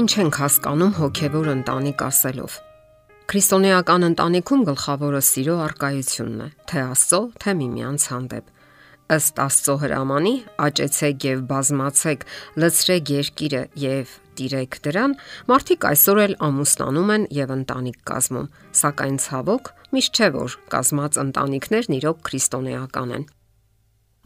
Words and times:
Ինչ 0.00 0.12
ենք 0.16 0.36
հասկանում 0.40 0.92
հոգևոր 0.96 1.48
ընտանիք 1.50 2.02
ասելով։ 2.06 2.54
Քրիստոնեական 3.28 4.06
ընտանիքում 4.06 4.60
գլխավորը 4.68 5.18
սիրո 5.28 5.56
արկայությունն 5.64 6.38
է, 6.40 6.46
թե 6.70 6.84
Աստծո, 6.86 7.18
թե 7.42 7.52
միմյանց 7.58 8.06
հանդեպ։ 8.12 8.46
Ըստ 9.16 9.42
Աստծո 9.44 9.74
հրամանի, 9.82 10.32
աճեցեք 10.66 11.26
եւ 11.28 11.42
բազմացեք, 11.50 12.24
լցրեք 12.64 13.12
երկիրը 13.12 13.62
եւ 13.84 14.14
տիրեք 14.40 14.78
դրան, 14.88 15.16
մարդիկ 15.52 15.86
այսօր 15.90 16.22
էլ 16.24 16.34
ամուսնանում 16.48 17.12
են 17.16 17.26
եւ 17.40 17.52
ընտանիք 17.58 18.00
կազմում, 18.08 18.48
սակայն 18.80 19.20
ցավոք 19.26 19.70
միշտ 19.98 20.16
չէ 20.16 20.30
որ 20.40 20.56
կազմած 20.76 21.20
ընտանիքներն 21.26 21.98
իրոք 22.00 22.24
քրիստոնեական 22.30 23.14
են։ 23.20 23.28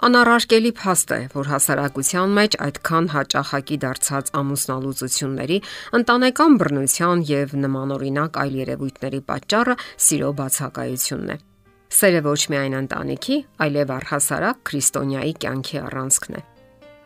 Անառարկելի 0.03 0.71
փաստ 0.75 1.13
է, 1.15 1.19
որ 1.31 1.49
հասարակության 1.53 2.33
մեջ 2.35 2.55
այդքան 2.65 3.05
հաճախակի 3.13 3.77
դարձած 3.85 4.31
ամուսնալուծությունների, 4.41 5.59
ընտանեկան 5.99 6.57
բռնության 6.59 7.21
եւ 7.29 7.53
նմանօրինակ 7.63 8.39
այլ 8.43 8.57
երևույթների 8.59 9.21
պատճառը 9.29 9.77
սիրո 10.07 10.31
բացակայությունն 10.41 11.31
է։ 11.31 11.37
Սերը 11.95 12.23
ոչ 12.27 12.41
միայն 12.51 12.75
ընտանիքի, 12.81 13.37
այլև 13.65 13.93
առհասարակ 13.95 14.65
քրիստոնյայի 14.67 15.35
կյանքի 15.45 15.79
առանցքն 15.85 16.35
է։ 16.35 16.43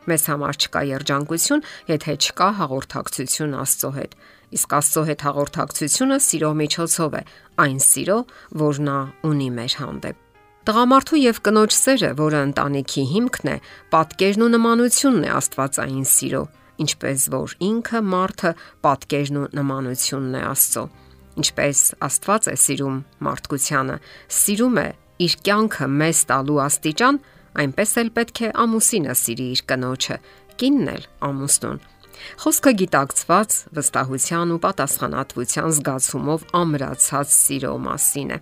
Մեզ 0.09 0.25
համար 0.33 0.59
չկա 0.65 0.83
երջանկություն, 0.89 1.65
եթե 1.93 2.15
չկա 2.25 2.49
հաղորդակցություն 2.63 3.59
Աստծո 3.69 3.91
հետ։ 3.99 4.17
Իսկ 4.57 4.73
Աստծո 4.79 5.03
հետ 5.13 5.27
հաղորդակցությունը 5.29 6.19
սիրո 6.25 6.55
միջոցով 6.63 7.19
է, 7.21 7.23
այն 7.69 7.85
սիրո, 7.85 8.19
որ 8.65 8.81
նա 8.89 8.97
ունի 9.29 9.51
մեր 9.61 9.77
հանդեպ։ 9.83 10.28
Տղամարդու 10.67 11.19
եւ 11.23 11.39
կնոջ 11.47 11.75
սերը, 11.79 12.11
որը 12.19 12.41
ընտանիքի 12.49 13.05
հիմքն 13.13 13.51
է, 13.53 13.57
պատկերն 13.95 14.45
ու 14.45 14.49
նմանությունն 14.55 15.27
է 15.29 15.31
Աստվածային 15.39 16.09
սիրո, 16.13 16.43
ինչպես 16.85 17.27
որ 17.35 17.55
ինքը 17.69 18.01
մարդը 18.15 18.53
պատկերն 18.85 19.39
ու 19.39 19.47
նմանությունն 19.59 20.39
է 20.39 20.43
Աստծո։ 20.49 20.85
Ինչպես 21.39 21.83
Աստված 22.09 22.49
է 22.53 22.57
սիրում 22.65 22.99
մարդկությանը, 23.29 23.97
սիրում 24.39 24.81
է 24.83 24.89
իր 25.19 25.35
կյանքը 25.47 25.87
մեզ 25.99 26.21
տալու 26.31 26.59
աստիճան, 26.65 27.21
այնպես 27.63 27.95
էլ 28.03 28.11
պետք 28.19 28.43
է 28.49 28.51
ամուսինը 28.65 29.15
սիրի 29.19 29.47
իր 29.55 29.63
կնոջը, 29.71 30.19
կինն 30.59 30.93
էլ 30.95 31.09
ամուսնուն։ 31.29 31.81
Խոսքը 32.43 32.73
գիտակցված 32.83 33.57
վստահության 33.79 34.55
ու 34.55 34.61
պատասխանատվության 34.67 35.75
զգացումով 35.79 36.47
ամրացած 36.59 37.35
սիրո 37.35 37.75
մասին 37.89 38.33
է։ 38.35 38.39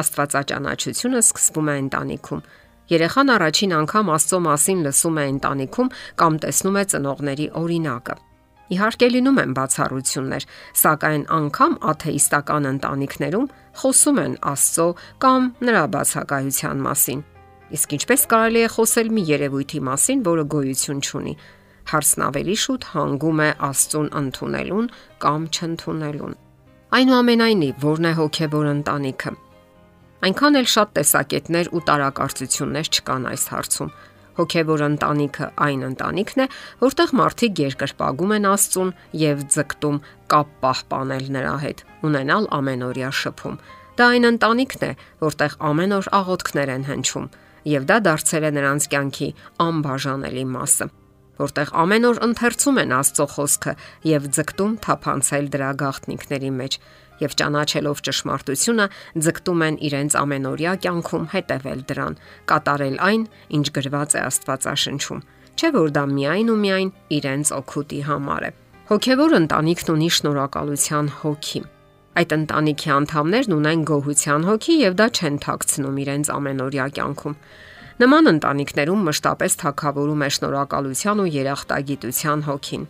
Աստվածաճանաչությունը 0.00 1.20
սկսվում 1.22 1.68
է 1.72 1.74
ընտանիքում։ 1.82 2.44
Երեխան 2.92 3.32
առաջին 3.32 3.72
անգամ 3.78 4.12
Աստծո 4.12 4.38
մասին 4.46 4.80
լսում 4.86 5.18
է 5.22 5.24
ընտանիքում 5.32 5.90
կամ 6.22 6.38
տեսնում 6.42 6.78
է 6.80 6.84
ծնողների 6.92 7.46
օրինակը։ 7.62 8.16
Իհարկե 8.72 9.08
լինում 9.12 9.38
են 9.42 9.50
բացառություններ, 9.58 10.44
սակայն 10.82 11.24
անգամ 11.36 11.72
աթեիստական 11.92 12.68
ընտանիքներում 12.72 13.46
խոսում 13.82 14.20
են 14.22 14.36
Աստծո 14.52 14.86
կամ 15.24 15.48
նրա 15.68 15.84
բացակայության 15.92 16.82
մասին։ 16.88 17.20
Իսկ 17.72 17.94
ինչպես 17.96 18.24
կարելի 18.32 18.62
է 18.62 18.70
խոսել 18.72 19.12
մի 19.12 19.22
երևույթի 19.32 19.80
մասին, 19.92 20.24
որը 20.32 20.44
գոյություն 20.56 21.04
չունի։ 21.04 21.34
Հարցն 21.92 22.24
ավելի 22.32 22.56
շուտ 22.62 22.82
հանգում 22.92 23.40
է 23.42 23.50
Աստծուն 23.68 24.10
ընդունելուն 24.22 24.90
կամ 25.24 25.46
չընդունելուն։ 25.52 26.36
Այնուամենայնիվ, 26.92 27.80
որն 27.82 28.08
է 28.08 28.12
հոգևոր 28.20 28.66
ընտանիքը։ 28.72 29.32
Այնքան 30.22 30.56
էլ 30.60 30.66
շատ 30.70 30.90
տեսակետներ 30.94 31.68
ու 31.74 31.80
տարակարծություններ 31.88 32.90
չկան 32.94 33.24
այս 33.32 33.46
հարցում։ 33.52 33.88
Հոգևոր 34.36 34.84
ընտանիքը 34.86 35.48
այն 35.66 35.82
ընտանիքն 35.88 36.42
է, 36.44 36.46
որտեղ 36.84 37.14
մարդիկ 37.20 37.62
երկրպագում 37.62 38.34
են 38.36 38.46
Աստծուն 38.52 38.94
եւ 39.22 39.42
ձգտում 39.56 39.98
կապ 40.32 40.54
պահպանել 40.62 41.26
նրա 41.36 41.56
հետ, 41.66 41.84
ունենալ 42.06 42.48
ամենօրյա 42.62 43.10
շփում։ 43.18 43.60
Դա 43.98 44.08
այն 44.14 44.30
ընտանիքն 44.30 44.88
է, 44.88 44.94
որտեղ 45.26 45.60
ամեն 45.72 45.98
օր 45.98 46.10
աղոթքներ 46.22 46.74
են 46.78 46.88
հնչում, 46.92 47.30
եւ 47.74 47.90
դա 47.90 48.00
դարձել 48.06 48.46
է 48.46 48.56
նրանց 48.62 48.90
կյանքի 48.94 49.28
անբաժանելի 49.66 50.50
մասը 50.54 50.92
որտեղ 51.42 51.72
ամեն 51.82 52.08
օր 52.08 52.20
ընթերցում 52.26 52.80
են 52.82 52.94
Աստծո 53.02 53.26
խոսքը 53.34 53.72
եւ 54.08 54.28
ձգտում 54.38 54.74
թափանցել 54.86 55.48
դրա 55.52 55.70
գաղտնիքների 55.82 56.52
մեջ 56.62 56.78
եւ 57.22 57.36
ճանաչելով 57.38 58.00
ճշմարտությունը 58.06 58.86
ձգտում 59.26 59.62
են 59.66 59.76
իրենց 59.88 60.16
ամենօրյա 60.22 60.72
կյանքում 60.86 61.26
հետևել 61.34 61.84
դրան, 61.92 62.16
կատարել 62.50 62.96
այն, 63.08 63.22
ինչ 63.58 63.66
գրված 63.78 64.16
է 64.16 64.20
Աստվածաշնչում։ 64.32 65.22
Չէ 65.52 65.68
որ 65.76 65.92
դա 65.92 66.04
միայն 66.16 66.50
ու 66.52 66.58
միայն 66.62 66.90
իրենց 67.18 67.52
օգուտի 67.58 68.00
համար 68.08 68.46
է։ 68.48 68.50
Հոգևոր 68.92 69.34
ընտանիքն 69.38 69.92
ունի 69.92 70.08
շնորհակալության 70.16 71.10
հոգի։ 71.22 71.60
Այդ 72.12 72.32
ընտանիքի 72.36 72.90
անդամներն 72.92 73.54
ունեն 73.56 73.84
գոհության 73.88 74.42
հոգի 74.48 74.74
եւ 74.82 74.96
դա 75.00 75.06
չեն 75.16 75.36
թաքցնում 75.44 76.00
իրենց 76.02 76.30
ամենօրյա 76.32 76.86
կյանքում։ 76.98 77.36
Նման 78.02 78.26
ընտանիքներում 78.26 79.02
մշտապես 79.06 79.54
թակավորում 79.60 80.22
է 80.26 80.28
շնորհակալության 80.34 81.20
ու 81.22 81.26
երախտագիտության 81.32 82.40
հոգին։ 82.48 82.86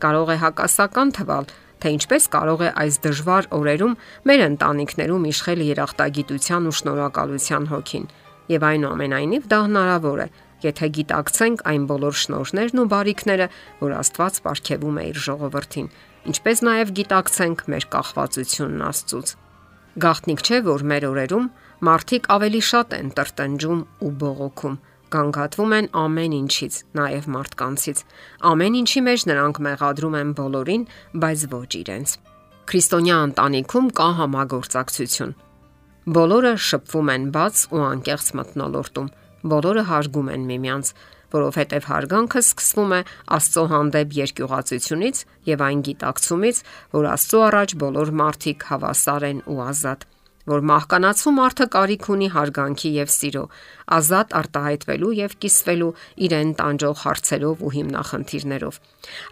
Կարող 0.00 0.30
է 0.32 0.36
հակասական 0.40 1.10
թվալ, 1.18 1.48
թե 1.82 1.92
ինչպես 1.96 2.28
կարող 2.32 2.62
է 2.64 2.70
այս 2.82 2.96
դժվար 3.04 3.48
օրերում 3.58 3.96
մեր 4.30 4.44
ընտանիքներում 4.46 5.26
իշխել 5.32 5.60
երախտագիտության 5.66 6.70
ու 6.70 6.74
շնորհակալության 6.78 7.68
հոգին։ 7.74 8.08
Եվ 8.56 8.66
այնուամենայնիվ 8.70 9.50
դա 9.52 9.60
հնարավոր 9.66 10.24
է, 10.24 10.28
եթե 10.64 10.90
գիտակցենք 10.96 11.66
այն 11.68 11.86
բոլոր 11.92 12.18
շնորհներն 12.24 12.80
ու 12.80 12.88
բարիքները, 12.96 13.46
որ 13.84 13.96
Աստված 14.00 14.40
ապարգևում 14.40 14.96
է 14.96 15.04
իր 15.10 15.22
ժողովրդին, 15.26 15.88
ինչպես 16.32 16.64
նաև 16.70 16.96
գիտակցենք 16.96 17.66
մեր 17.76 17.90
կախվածությունն 17.92 18.88
Աստծուց։ 18.88 19.36
Գաղտնիք 20.06 20.40
չէ, 20.46 20.58
որ 20.64 20.88
մեր 20.96 21.10
օրերում 21.12 21.46
մարդիկ 21.84 22.28
ավելի 22.32 22.60
շատ 22.64 22.94
են 22.96 23.08
տրտնջում 23.16 23.80
ու 24.06 24.12
բողոքում, 24.20 24.76
գանգատվում 25.12 25.74
են 25.76 25.88
ամեն 26.00 26.36
ինչից, 26.36 26.78
նաև 26.96 27.26
մարդկանցից։ 27.34 27.98
Ամեն 28.50 28.78
ինչի 28.80 29.02
մեջ 29.06 29.24
նրանք 29.30 29.60
մեղադրում 29.66 30.16
են 30.20 30.30
բոլորին, 30.40 30.86
բայց 31.20 31.44
ոչ 31.52 31.70
իրենց։ 31.80 32.14
Քրիստոնյա 32.66 33.18
ընտանիքում 33.26 33.90
կա 34.00 34.08
համագործակցություն։ 34.20 35.36
Բոլորը 36.16 36.54
շփվում 36.70 37.12
են 37.12 37.28
բաց 37.36 37.62
ու 37.76 37.84
անկեղծ 37.92 38.26
մտնոլորտում։ 38.40 39.12
Բոլորը 39.46 39.82
հարգում 39.90 40.28
են 40.32 40.44
միմյանց, 40.50 40.90
որովհետև 41.36 41.86
հարգանքը 41.92 42.42
սկսվում 42.46 42.92
է 42.96 43.00
Աստծո 43.36 43.64
հանդեպ 43.72 44.12
երկյուղացությունից 44.16 45.22
եւ 45.50 45.64
այն 45.66 45.80
գիտակցումից, 45.90 46.60
որ 46.96 47.08
Աստծո 47.12 47.40
առաջ 47.46 47.74
բոլոր 47.82 48.12
մարդիկ 48.22 48.68
հավասար 48.70 49.26
են 49.30 49.40
ու 49.50 49.62
ազատ 49.66 50.06
որ 50.46 50.62
մահկանացու 50.70 51.32
մարդը 51.36 51.66
կարիք 51.74 52.06
ունի 52.14 52.28
հարգանքի 52.36 52.90
եւ 52.96 53.10
սիրո, 53.16 53.42
ազատ 53.96 54.34
արտահայտվելու 54.40 55.12
եւ 55.18 55.34
կիսվելու 55.42 55.90
իրեն 56.26 56.52
տանջող 56.60 56.96
հարցերով 57.02 57.64
ու 57.66 57.72
հիմնախնդիրներով։ 57.76 58.78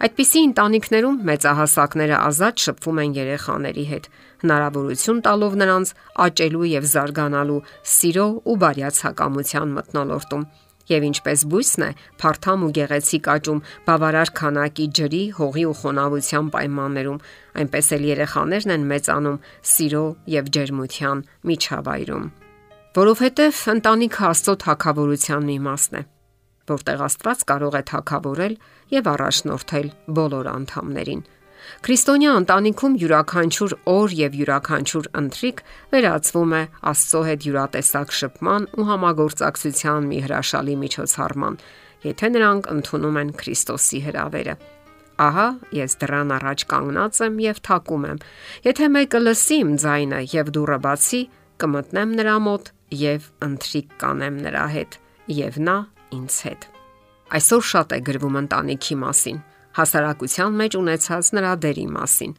Այդպիսի 0.09 0.43
ընտանիքներում 0.49 1.21
մեծահասակները 1.31 2.19
ազատ 2.25 2.67
շփվում 2.67 3.01
են 3.05 3.17
երեխաների 3.21 3.87
հետ, 3.95 4.11
հնարավորություն 4.45 5.25
տալով 5.25 5.57
նրանց 5.65 5.95
աճելու 6.27 6.69
եւ 6.75 6.91
զարգանալու 6.95 7.65
սիրո 7.95 8.29
ու 8.45 8.59
բարյացակամության 8.65 9.75
մտնոլորտում 9.79 10.47
եւ 10.91 11.06
ինչպես 11.09 11.45
բույսն 11.53 11.84
է 11.84 11.91
փարթամ 12.21 12.65
ու 12.67 12.71
գեղեցիկ 12.78 13.28
աճում 13.34 13.61
բավարար 13.89 14.33
քանակի 14.41 14.87
ջրի, 14.99 15.22
հողի 15.39 15.65
ու 15.71 15.77
խոնավության 15.81 16.49
պայմաններում, 16.55 17.21
այնպես 17.65 17.87
էլ 17.97 18.09
երեխաներն 18.11 18.75
են 18.75 18.89
մեծանում 18.94 19.39
սիրո 19.75 20.05
եւ 20.34 20.50
ջերմության 20.56 21.23
միջավայրում։ 21.50 22.27
Որովհետեւ 22.94 23.62
ընտանիքը 23.75 24.27
Աստծո 24.31 24.55
թակավորության 24.65 25.49
մի 25.50 25.56
մասն 25.64 25.97
է, 25.99 26.03
որտեղ 26.70 27.00
Աստված 27.09 27.41
կարող 27.50 27.75
է 27.75 27.82
թակավորել 27.91 28.55
եւ 28.94 29.09
առաջնորդել 29.14 29.88
բոլոր 30.19 30.50
անդամներին։ 30.55 31.25
Քրիստոնյա 31.84 32.32
ընտանիքում 32.40 32.94
յուրաքանչյուր 33.02 33.75
օր 33.93 34.14
եւ 34.19 34.37
յուրաքանչյուր 34.40 35.08
ընթրիկ 35.20 35.62
վերածվում 35.94 36.55
է 36.58 36.62
Աստծո 36.90 37.20
հետ 37.28 37.46
յուրատեսակ 37.49 38.14
շփման 38.19 38.69
ու 38.75 38.87
համագործակցության 38.90 40.08
մի 40.11 40.19
հրաշալի 40.25 40.76
միջոցառման, 40.84 41.58
եթե 42.05 42.31
նրանք 42.34 42.70
ընդունում 42.75 43.19
են 43.25 43.32
Քրիստոսի 43.44 44.00
հրավերը։ 44.08 44.56
Ահա 45.25 45.46
ես 45.78 45.93
դրան 46.02 46.34
առաջ 46.34 46.66
կանգնած 46.75 47.19
եմ 47.25 47.40
եւ 47.44 47.58
թակում 47.69 48.06
եմ։ 48.11 48.20
Եթե 48.66 48.87
մեկը 48.94 49.20
լսի 49.22 49.58
իմ 49.62 49.72
ձայնը 49.84 50.20
եւ 50.34 50.52
դուռը 50.56 50.78
բացի, 50.88 51.22
կմտնեմ 51.62 52.14
նրա 52.19 52.37
մոտ 52.49 52.70
եւ 53.05 53.28
ընթրիկ 53.46 53.96
կանեմ 54.02 54.38
նրա 54.49 54.66
հետ 54.75 54.99
եւ 55.38 55.58
նա 55.70 55.76
ինձ 56.19 56.38
հետ։ 56.49 56.70
Այսօր 57.38 57.66
շատ 57.70 57.94
է 57.94 57.99
գրվում 58.11 58.40
ընտանիքի 58.43 58.96
մասին 59.05 59.38
հասարակության 59.75 60.59
մեջ 60.61 60.76
ունեցած 60.81 61.31
նրա 61.38 61.53
դերի 61.65 61.87
մասին։ 61.94 62.35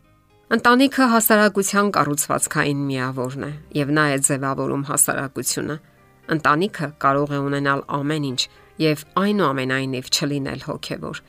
Ընտանիքը 0.55 1.05
հասարակության 1.11 1.87
կառուցվածքային 1.95 2.81
միավորն 2.89 3.45
է 3.45 3.51
եւ 3.75 3.91
նա 3.97 4.05
է 4.15 4.17
ձևավորում 4.27 4.83
հասարակությունը։ 4.89 5.77
Ընտանիքը 6.35 6.87
կարող 7.05 7.33
է 7.35 7.39
ունենալ 7.45 7.81
ամեն 7.97 8.27
ինչ 8.29 8.41
եւ 8.85 9.03
այնուամենայնիվ 9.25 10.05
չլինել 10.15 10.61
հոգեվոր։ 10.69 11.21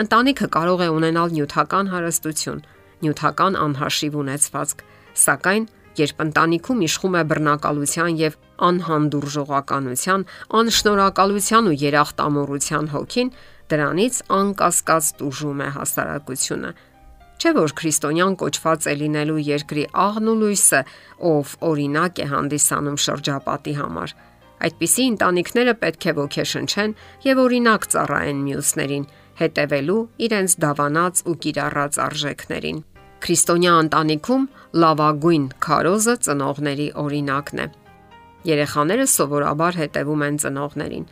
Ընտանիքը 0.00 0.48
կարող 0.56 0.80
է 0.80 0.88
ունենալ 0.96 1.34
նյութական 1.36 1.90
հարստություն, 1.90 2.60
նյութական 3.04 3.58
անհաշիվ 3.64 4.16
ունեցվածք, 4.20 4.84
սակայն 5.24 5.64
երբ 6.00 6.22
ընտանիքում 6.24 6.84
իշխում 6.86 7.16
է 7.20 7.22
բռնակալության 7.30 8.18
եւ 8.20 8.36
անհանդուրժողականության, 8.68 10.24
անշնորհակալության 10.60 11.70
ու 11.70 11.78
երախտամոռության 11.80 12.90
հոգին, 12.94 13.32
դրանից 13.70 14.14
անկասկած 14.40 15.10
տուժում 15.20 15.60
է 15.60 15.68
հասարակությունը։ 15.76 16.70
Չէ 17.40 17.50
որ 17.56 17.72
քրիստոնյան 17.80 18.34
կոչված 18.40 18.86
է 18.90 18.94
լինելու 19.00 19.38
երկրի 19.46 19.84
աղն 19.96 20.26
ու 20.28 20.36
լույսը, 20.40 20.80
ով 21.30 21.54
օրինակ 21.70 22.20
է 22.20 22.26
հանդիսանում 22.34 22.98
շրջապատի 23.04 23.74
համար։ 23.80 24.14
Այդպիսի 24.60 25.06
ընտանիքները 25.14 25.74
պետք 25.80 26.04
է 26.04 26.14
ոգեշնչեն 26.20 26.94
եւ 27.30 27.42
օրինակ 27.46 27.88
ծառայեն 27.96 28.44
մյուսներին, 28.50 29.08
հետևելու 29.40 30.00
իրենց 30.28 30.56
դավանած 30.68 31.24
ու 31.32 31.36
կիրառած 31.46 32.00
արժեքներին։ 32.10 32.84
Քրիստոնյա 33.20 33.72
ընտանիքում 33.84 34.44
լավագույն 34.80 35.44
քարոզը 35.64 36.14
ծնողների 36.24 36.86
օրինակն 37.02 37.58
է։ 37.60 37.66
Երեխաները 38.48 39.06
սովորաբար 39.12 39.78
հետևում 39.80 40.24
են 40.26 40.38
ծնողներին։ 40.44 41.04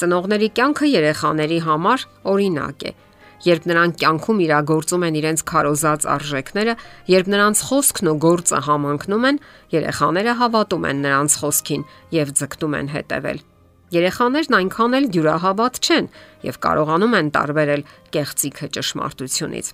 Ծնողների 0.00 0.48
կյանքը 0.56 0.88
երեխաների 0.90 1.58
համար 1.66 2.06
օրինակ 2.32 2.86
է։ 2.88 2.92
Երբ 3.40 3.66
նրանք 3.70 3.98
կյանքում 4.00 4.40
իրագործում 4.44 5.04
են 5.08 5.18
իրենց 5.20 5.42
քարոզած 5.50 6.06
արժեքները, 6.14 6.74
երբ 7.12 7.30
նրանց 7.34 7.62
խոսքն 7.68 8.10
ու 8.10 8.16
գործը 8.24 8.58
համընկնում 8.68 9.28
են, 9.30 9.38
երեխաները 9.76 10.34
հավատում 10.40 10.88
են 10.90 11.04
նրանց 11.04 11.36
խոսքին 11.40 11.86
եւ 12.20 12.34
ձգտում 12.40 12.76
են 12.80 12.90
հետևել։ 12.96 13.44
Երեխաներն 13.90 14.56
այնքան 14.60 14.96
էլ 15.00 15.06
դյուրահավատ 15.16 15.80
չեն 15.84 16.10
եւ 16.46 16.60
կարողանում 16.64 17.16
են 17.20 17.30
տարբերել 17.36 17.86
կեղծիքը 18.14 18.68
ճշմարտությունից։ 18.76 19.72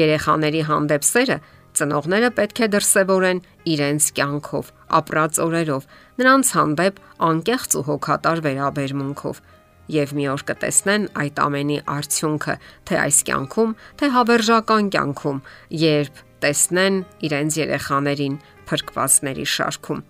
Երեխաների 0.00 0.62
հանդեպ 0.70 1.06
սերը 1.10 1.38
ծնողները 1.76 2.30
պետք 2.36 2.60
է 2.64 2.68
դրսևորեն 2.74 3.40
իրենց 3.74 4.06
կյանքով, 4.18 4.70
ապրած 5.00 5.40
օրերով, 5.44 5.86
նրանց 6.20 6.52
հանդեպ 6.56 7.00
անկեղծ 7.30 7.76
ու 7.78 7.84
հոգատար 7.90 8.42
վերաբերմունքով 8.46 9.42
եւ 9.90 10.14
մի 10.14 10.26
օր 10.30 10.42
կտեսնեն 10.50 11.04
այդ 11.20 11.40
ամենի 11.44 11.78
արդյունքը, 11.94 12.54
թե 12.86 12.98
այս 13.04 13.18
կյանքում, 13.30 13.72
թե 14.00 14.10
հավերժական 14.16 14.90
կյանքում, 14.94 15.40
երբ 15.82 16.20
տեսնեն 16.40 16.98
իրենց 17.26 17.56
երեխաներին 17.60 18.36
փրկվածների 18.70 19.46
շարքում։ 19.50 20.02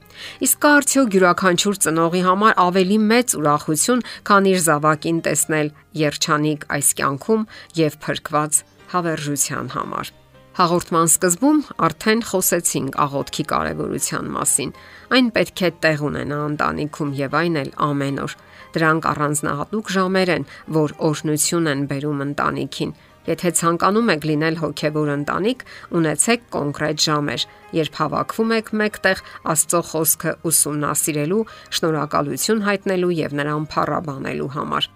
Իսկ 0.46 0.66
արդյոք 0.70 1.14
յուրաքանչյուր 1.16 1.78
ծնողի 1.86 2.22
համար 2.26 2.58
ավելի 2.66 2.98
մեծ 3.10 3.34
ուրախություն, 3.40 4.04
քան 4.28 4.50
իր 4.50 4.60
զավակին 4.66 5.22
տեսնել 5.26 5.72
երջանիկ 6.00 6.66
այս 6.76 6.90
կյանքում 7.00 7.46
եւ 7.80 7.96
փրկված 8.04 8.60
հավերժության 8.94 9.70
համար։ 9.74 10.12
Հաղորդման 10.60 11.08
սկզբում 11.10 11.60
արդեն 11.86 12.22
խոսեցինք 12.30 12.96
աղոթքի 13.04 13.44
կարևորության 13.52 14.32
մասին։ 14.34 14.72
Այն 15.16 15.28
պետք 15.36 15.62
է 15.66 15.70
տեղ 15.84 16.02
ունենա 16.10 16.40
ընտանիքում 16.50 17.12
եւ 17.20 17.36
այն 17.40 17.60
էլ 17.60 17.70
ամեն 17.86 18.18
օր։ 18.24 18.34
Դրանք 18.74 19.06
առանձնահատուկ 19.10 19.92
ժամեր 19.94 20.32
են, 20.34 20.44
որ 20.80 20.96
օրհնություն 21.10 21.70
են 21.70 21.86
բերում 21.90 22.24
ընտանիքին 22.26 22.92
Եթե 23.28 23.50
ցանկանում 23.58 24.08
եք 24.14 24.22
լինել 24.30 24.54
հոգևոր 24.60 25.10
ընտանիք, 25.14 25.64
ունեցեք 25.98 26.46
կոնկրետ 26.54 27.02
ժամեր, 27.04 27.44
երբ 27.78 27.98
հավաքվում 28.00 28.54
եք 28.56 28.70
մեկտեղ 28.80 29.20
Աստծո 29.54 29.82
խոսքը 29.90 30.32
ուսումնասիրելու, 30.50 31.42
շնորհակալություն 31.78 32.64
հայտնելու 32.70 33.12
եւ 33.20 33.36
նրան 33.42 33.68
փառաբանելու 33.76 34.50
համար։ 34.56 34.90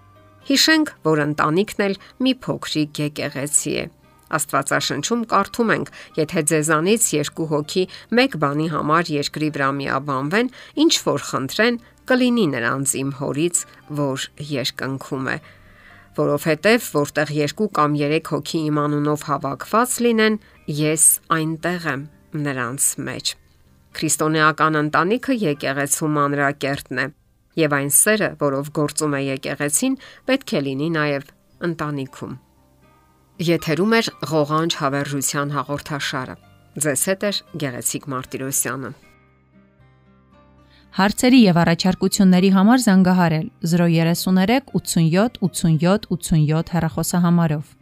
Հիշենք, 0.44 0.90
որ 1.08 1.20
ընտանիքն 1.24 1.82
էլ 1.84 1.94
մի 2.24 2.32
փոքրիկ 2.44 2.98
եկեղեցի 3.04 3.74
է։ 3.80 3.84
Աստվածաշնչում 4.34 5.22
կարդում 5.30 5.70
ենք. 5.74 5.88
եթե 6.20 6.40
ձեզանից 6.50 7.02
երկու 7.14 7.46
հոգի 7.54 7.84
մեկ 8.18 8.32
բանի 8.44 8.68
համար 8.74 9.04
երկրի 9.14 9.48
վրա 9.54 9.68
միաբանվեն, 9.80 10.48
ինչ 10.84 10.94
որ 11.08 11.20
խնդրեն, 11.30 11.76
կլինի 12.08 12.46
նրանց 12.54 12.88
իմ 13.00 13.10
հորից, 13.20 13.56
որ 14.04 14.18
երկնքում 14.54 15.28
է 15.34 15.36
որովհետև 16.14 16.84
որտեղ 16.94 17.30
երկու 17.34 17.68
կամ 17.74 17.94
երեք 17.98 18.28
հոգի 18.34 18.60
իմ 18.68 18.76
անունով 18.84 19.24
հավաքված 19.28 19.94
լինեն, 20.04 20.36
ես 20.78 21.04
այնտեղ 21.34 21.88
եմ 21.90 22.04
նրանց 22.44 22.86
մեջ։ 23.08 23.32
Քրիստոնեական 23.94 24.78
ընտանիքը 24.84 25.34
եկեղեցու 25.42 26.10
մանրակերտն 26.14 27.02
է, 27.02 27.06
եւ 27.60 27.76
այն 27.78 27.92
սերը, 27.94 28.30
որով 28.40 28.72
գործում 28.78 29.14
է 29.18 29.20
եկեղեցին, 29.34 29.94
պետք 30.28 30.54
է 30.54 30.60
լինի 30.68 30.88
նաեւ 30.98 31.30
ընտանիքում։ 31.68 32.34
Եթերում 33.44 33.94
է 33.94 34.00
ղողանջ 34.30 34.76
հավերժության 34.80 35.54
հաղորդաշարը։ 35.54 36.36
Ձեզ 36.84 37.02
հետ 37.10 37.24
է 37.24 37.30
Գեղեցիկ 37.62 38.06
Մարտիրոսյանը։ 38.14 38.90
Հարցերի 40.94 41.38
եւ 41.42 41.56
առաջարկությունների 41.64 42.50
համար 42.54 42.82
զանգահարել 42.84 43.46
033 43.70 44.68
87 44.78 45.40
87 45.42 46.06
87 46.14 46.70
հեռախոսահամարով։ 46.74 47.72